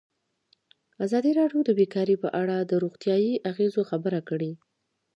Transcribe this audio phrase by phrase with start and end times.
[1.05, 4.51] ازادي راډیو د بیکاري په اړه د روغتیایي اغېزو خبره کړې.